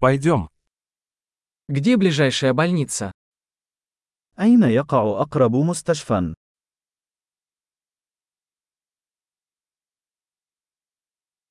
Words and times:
Пойдем. 0.00 0.48
Где 1.68 1.96
ближайшая 1.96 2.54
больница? 2.54 3.12
أين 4.38 4.62
يقع 4.62 5.22
أقرب 5.22 5.56
مستشفى؟ 5.56 6.34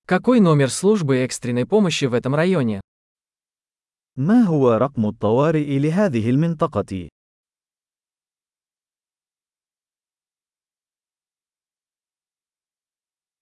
Какой 0.06 0.40
номер 0.40 0.70
службы 0.72 1.18
экстренной 1.18 1.66
помощи 1.66 2.06
в 2.06 2.14
этом 2.14 2.34
районе? 2.36 2.80
ما 4.16 4.44
هو 4.44 4.74
رقم 4.78 5.06
الطوارئ 5.06 5.80
لهذه 5.80 6.30
المنطقة؟ 6.30 7.10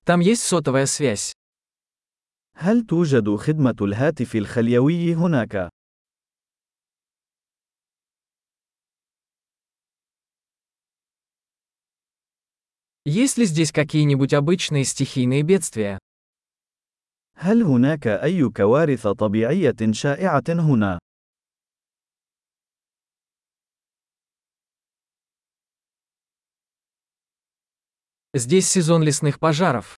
Там 0.05 0.19
есть 0.19 0.43
сотовая 0.43 0.87
связь. 0.87 1.33
هل 2.56 2.86
توجد 2.86 3.36
خدمة 3.36 3.76
الهاتف 3.80 4.36
الخليوي 4.36 5.14
هناك؟ 5.14 5.70
Есть 13.06 13.38
ли 13.38 13.46
здесь 13.46 13.72
какие-нибудь 13.72 14.34
обычные 14.34 14.84
стихийные 14.84 15.42
бедствия? 15.42 15.98
هل 17.36 17.62
هناك 17.62 18.06
أي 18.06 18.48
كوارث 18.48 19.06
طبيعية 19.06 19.92
شائعة 19.92 20.44
هنا؟ 20.48 20.98
Здесь 28.34 28.68
сезон 28.68 29.02
лесных 29.02 29.40
пожаров. 29.40 29.93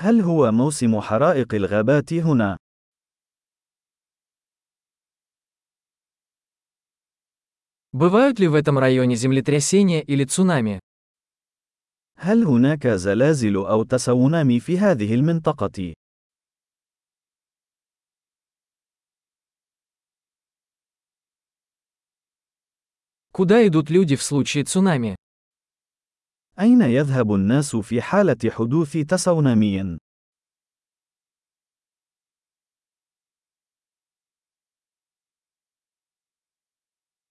هل 0.00 0.20
هو 0.20 0.52
موسم 0.52 1.00
حرائق 1.00 1.54
الغابات 1.54 2.12
هنا؟ 2.12 2.56
Бывают 7.92 8.38
ли 8.38 8.46
в 8.46 8.54
этом 8.54 8.78
районе 8.78 9.16
землетрясения 9.16 10.02
или 10.02 10.24
цунами? 10.24 10.80
هل 12.18 12.44
هناك 12.44 12.86
زلازل 12.86 13.56
أو 13.56 13.82
تسونامي 13.82 14.60
في 14.60 14.78
هذه 14.78 15.14
المنطقة؟ 15.14 15.94
Куда 23.32 23.66
идут 23.66 23.90
люди 23.90 24.16
в 24.16 24.22
случае 24.22 24.64
цунами? 24.64 25.16
أين 26.60 26.82
يذهب 26.82 27.34
الناس 27.34 27.76
في 27.76 28.02
حالة 28.02 28.50
حدوث 28.50 28.96
تسونامي؟ 28.96 29.98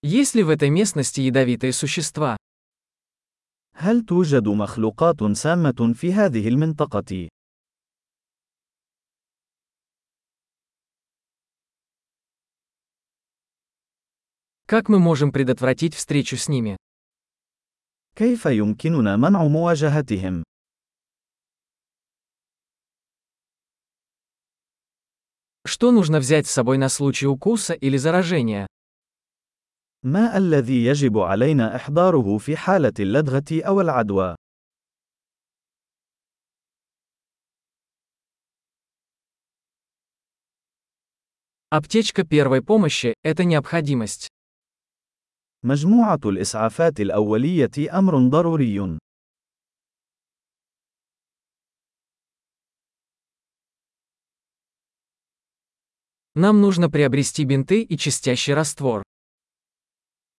Есть 0.02 0.36
ли 0.36 0.44
в 0.44 0.50
этой 0.50 0.70
местности 0.70 1.20
ядовитые 1.20 1.72
существа? 1.72 2.36
هل 3.74 4.04
توجد 4.04 4.48
مخلوقات 4.48 5.22
سامة 5.32 5.92
في 5.94 6.12
هذه 6.12 6.48
المنطقة؟ 6.48 7.28
Как 14.66 14.88
мы 14.88 14.98
можем 14.98 15.30
предотвратить 15.32 15.94
встречу 15.94 16.36
с 16.36 16.48
ними? 16.48 16.76
كيف 18.20 18.46
يمكننا 18.46 19.16
منع 19.16 19.44
مواجهتهم؟ 19.44 20.42
Что 25.66 25.90
нужно 25.90 26.20
взять 26.20 26.46
с 26.46 26.50
собой 26.50 26.78
на 26.78 26.88
случай 26.88 27.26
укуса 27.26 27.74
или 27.74 27.96
заражения? 27.96 28.66
ما 30.02 30.36
الذي 30.36 30.84
يجب 30.84 31.18
علينا 31.18 31.76
إحضاره 31.76 32.38
في 32.38 32.56
حالة 32.56 32.92
اللدغة 33.00 33.44
أو 33.52 33.80
العدوى؟ 33.80 34.36
Аптечка 41.68 42.24
первой 42.24 42.62
помощи – 42.62 43.22
это 43.24 43.44
необходимость. 43.44 44.28
مجموعة 45.64 46.20
الإسعافات 46.24 47.00
الأولية 47.00 47.98
أمر 47.98 48.28
ضروري. 48.28 48.98
Нам 56.34 56.60
нужно 56.60 56.90
приобрести 56.90 57.44
бинты 57.44 57.82
и 57.82 57.96
чистящий 57.96 58.52
раствор. 58.52 59.02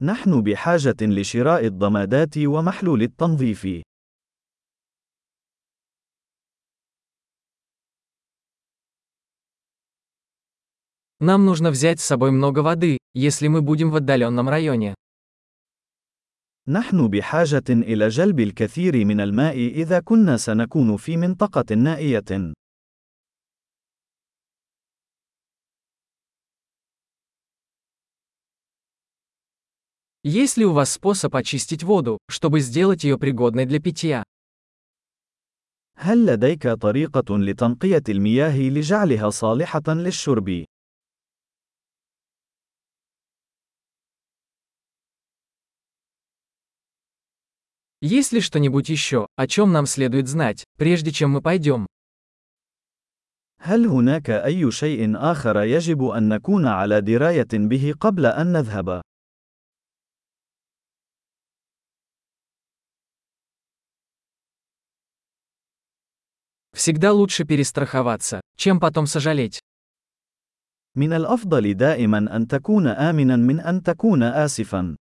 نحن 0.02 0.44
بحاجة 0.44 0.96
لشراء 1.02 1.66
الضمادات 1.66 2.38
ومحلول 2.38 3.04
التنظيف. 3.04 3.84
Нам 11.20 11.46
нужно 11.46 11.72
взять 11.72 12.00
с 12.00 12.06
собой 12.06 12.30
много 12.30 12.60
воды, 12.60 13.00
если 13.16 13.48
мы 13.48 13.64
будем 13.64 13.90
в 13.90 13.96
отдаленном 13.96 14.50
районе. 14.50 14.94
نحن 16.70 17.08
بحاجة 17.08 17.64
إلى 17.70 18.08
جلب 18.08 18.40
الكثير 18.40 19.06
من 19.06 19.22
الماء 19.22 19.58
إذا 19.58 20.00
كنا 20.00 20.38
سنكون 20.38 20.98
في 20.98 21.18
منطقة 21.18 21.76
نائية. 21.76 22.54
Есть 30.24 30.58
ли 30.58 30.66
у 30.66 30.74
вас 30.74 30.92
способ 30.92 31.36
очистить 31.38 31.84
воду, 31.84 32.18
чтобы 32.30 32.60
сделать 32.60 33.06
ее 33.06 33.18
пригодной 33.18 33.66
для 33.66 33.80
питья? 33.80 34.24
هل 36.00 36.26
لديك 36.26 36.68
طريقة 36.68 37.38
لتنقية 37.38 38.04
المياه 38.10 38.60
لجعلها 38.60 39.30
صالحة 39.30 39.84
للشرب؟ 39.88 40.66
Есть 48.02 48.32
ли 48.32 48.42
что-нибудь 48.42 48.90
еще, 48.90 49.28
о 49.36 49.48
чем 49.48 49.72
нам 49.72 49.86
следует 49.86 50.28
знать, 50.28 50.64
прежде 50.78 51.12
чем 51.12 51.32
мы 51.32 51.42
пойдем? 51.42 51.88
هل 53.60 53.86
هناك 53.86 54.30
أي 54.30 54.72
شيء 54.72 55.18
آخر 55.18 55.64
يجب 55.64 56.04
أن 56.04 56.30
نكون 56.30 56.68
على 56.68 57.02
دراية 57.02 57.48
به 57.54 57.94
قبل 58.00 58.26
أن 58.26 58.52
نذهب؟ 58.54 59.02
Всегда 66.78 67.12
лучше 67.12 67.44
перестраховаться, 67.44 68.42
чем 68.56 68.80
потом 68.80 69.08
сожалеть. 69.08 69.60
من 70.96 71.14
الأفضل 71.14 71.74
دائما 71.74 72.36
أن 72.36 72.48
تكون 72.48 72.88
آمنا 72.88 73.36
من 73.36 73.60
أن 73.60 73.84
تكون 73.84 74.24
آسفا. 74.24 74.96